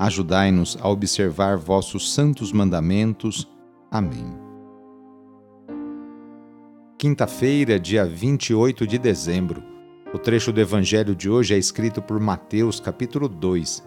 [0.00, 3.46] Ajudai-nos a observar vossos santos mandamentos.
[3.90, 4.34] Amém.
[6.96, 9.62] Quinta-feira, dia 28 de dezembro.
[10.14, 13.84] O trecho do evangelho de hoje é escrito por Mateus, capítulo 2,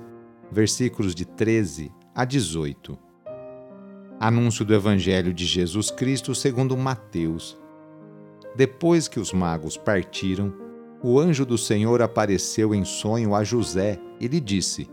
[0.51, 2.95] versículos de 13 a 18.
[4.19, 7.57] Anúncio do evangelho de Jesus Cristo segundo Mateus.
[8.55, 10.53] Depois que os magos partiram,
[11.01, 14.92] o anjo do Senhor apareceu em sonho a José e lhe disse: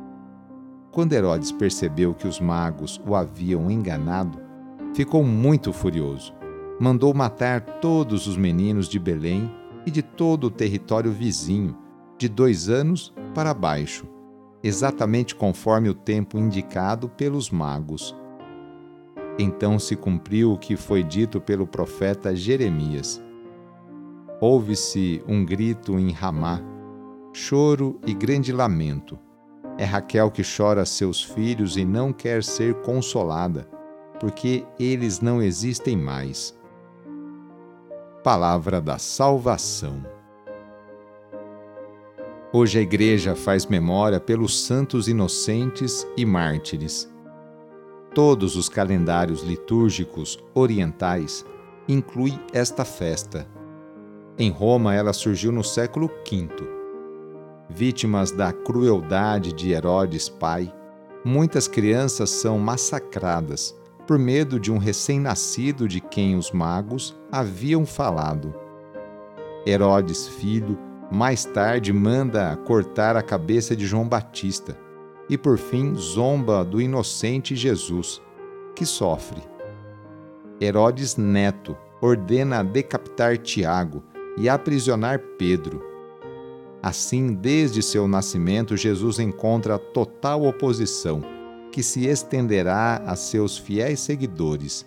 [0.91, 4.37] Quando Herodes percebeu que os magos o haviam enganado,
[4.93, 6.33] ficou muito furioso.
[6.81, 9.49] Mandou matar todos os meninos de Belém
[9.85, 11.77] e de todo o território vizinho,
[12.17, 14.05] de dois anos para baixo,
[14.61, 18.13] exatamente conforme o tempo indicado pelos magos.
[19.39, 23.23] Então se cumpriu o que foi dito pelo profeta Jeremias.
[24.41, 26.61] Houve-se um grito em Ramá,
[27.31, 29.17] choro e grande lamento
[29.77, 33.67] é Raquel que chora seus filhos e não quer ser consolada,
[34.19, 36.57] porque eles não existem mais.
[38.23, 40.05] Palavra da Salvação.
[42.53, 47.09] Hoje a Igreja faz memória pelos santos inocentes e mártires.
[48.13, 51.45] Todos os calendários litúrgicos orientais
[51.87, 53.47] incluem esta festa.
[54.37, 56.80] Em Roma, ela surgiu no século V
[57.73, 60.73] vítimas da crueldade de Herodes pai,
[61.23, 68.53] muitas crianças são massacradas por medo de um recém-nascido de quem os magos haviam falado.
[69.65, 70.77] Herodes filho
[71.09, 74.77] mais tarde manda cortar a cabeça de João Batista
[75.29, 78.21] e por fim zomba do inocente Jesus,
[78.75, 79.41] que sofre.
[80.59, 84.03] Herodes neto ordena decapitar Tiago
[84.37, 85.90] e aprisionar Pedro
[86.81, 91.21] Assim, desde seu nascimento, Jesus encontra total oposição,
[91.71, 94.85] que se estenderá a seus fiéis seguidores.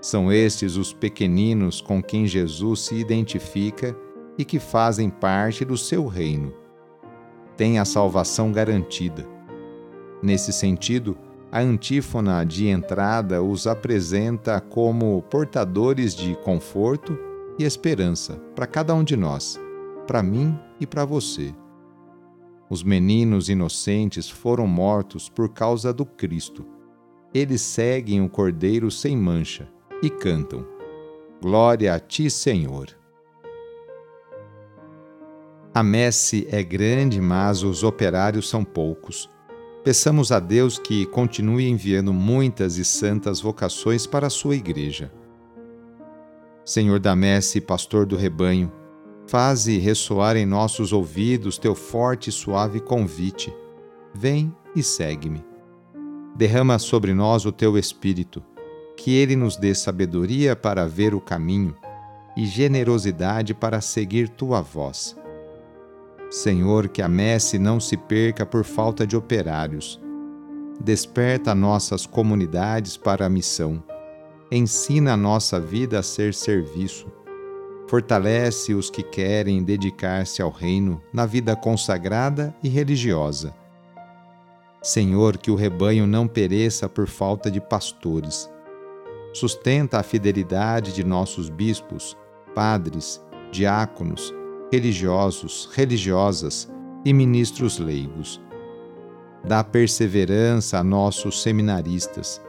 [0.00, 3.96] São estes os pequeninos com quem Jesus se identifica
[4.38, 6.54] e que fazem parte do seu reino.
[7.56, 9.26] Tem a salvação garantida.
[10.22, 11.18] Nesse sentido,
[11.50, 17.18] a antífona de entrada os apresenta como portadores de conforto
[17.58, 19.58] e esperança para cada um de nós
[20.06, 21.54] para mim e para você.
[22.70, 26.64] Os meninos inocentes foram mortos por causa do Cristo.
[27.34, 29.68] Eles seguem o Cordeiro sem mancha
[30.02, 30.66] e cantam:
[31.40, 32.88] Glória a ti, Senhor.
[35.74, 39.30] A messe é grande, mas os operários são poucos.
[39.84, 45.12] Peçamos a Deus que continue enviando muitas e santas vocações para a sua igreja.
[46.64, 48.72] Senhor da messe, pastor do rebanho,
[49.28, 53.52] Faze ressoar em nossos ouvidos teu forte e suave convite.
[54.14, 55.44] Vem e segue-me.
[56.36, 58.40] Derrama sobre nós o teu Espírito,
[58.96, 61.74] que ele nos dê sabedoria para ver o caminho
[62.36, 65.16] e generosidade para seguir tua voz.
[66.30, 70.00] Senhor, que a messe não se perca por falta de operários.
[70.80, 73.82] Desperta nossas comunidades para a missão.
[74.52, 77.06] Ensina a nossa vida a ser serviço
[77.88, 83.54] Fortalece os que querem dedicar-se ao reino na vida consagrada e religiosa.
[84.82, 88.50] Senhor, que o rebanho não pereça por falta de pastores.
[89.32, 92.16] Sustenta a fidelidade de nossos bispos,
[92.54, 93.22] padres,
[93.52, 94.34] diáconos,
[94.72, 96.68] religiosos, religiosas
[97.04, 98.40] e ministros leigos.
[99.44, 102.40] Dá perseverança a nossos seminaristas.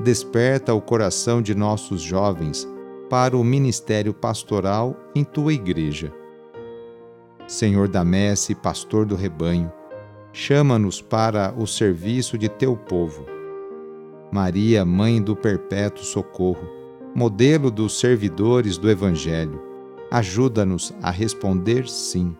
[0.00, 2.66] Desperta o coração de nossos jovens
[3.12, 6.10] para o ministério pastoral em tua igreja.
[7.46, 9.70] Senhor da messe, pastor do rebanho,
[10.32, 13.26] chama-nos para o serviço de teu povo.
[14.32, 16.66] Maria, mãe do perpétuo socorro,
[17.14, 19.60] modelo dos servidores do Evangelho,
[20.10, 22.34] ajuda-nos a responder sim.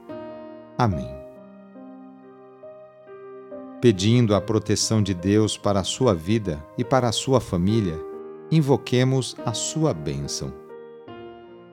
[0.78, 1.14] Amém.
[3.78, 8.00] Pedindo a proteção de Deus para a sua vida e para a sua família,
[8.50, 10.61] invoquemos a sua bênção.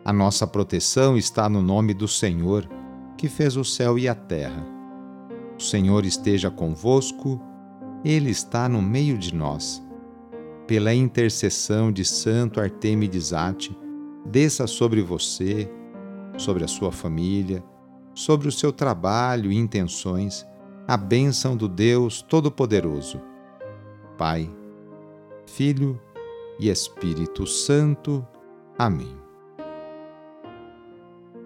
[0.10, 2.68] A nossa proteção está no nome do Senhor,
[3.16, 4.66] que fez o céu e a terra.
[5.56, 7.40] O Senhor esteja convosco,
[8.04, 9.86] Ele está no meio de nós.
[10.66, 13.78] Pela intercessão de Santo Artemides Ate,
[14.26, 15.72] desça sobre você,
[16.40, 17.64] sobre a sua família,
[18.16, 20.44] sobre o seu trabalho e intenções,
[20.88, 23.22] a bênção do Deus Todo-Poderoso.
[24.18, 24.52] Pai,
[25.46, 26.02] Filho
[26.60, 28.26] e Espírito Santo.
[28.76, 29.29] Amém.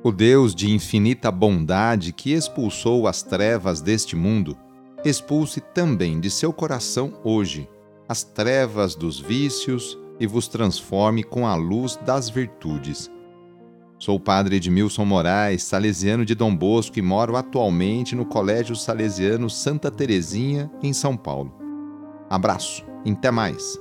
[0.04, 4.58] O Deus de infinita bondade que expulsou as trevas deste mundo,
[5.06, 7.70] expulse também de seu coração hoje
[8.08, 13.10] as trevas dos vícios e vos transforme com a luz das virtudes
[14.04, 19.50] Sou o padre Edmilson Moraes, salesiano de Dom Bosco e moro atualmente no Colégio Salesiano
[19.50, 21.56] Santa Terezinha, em São Paulo.
[22.30, 23.80] Abraço, até mais!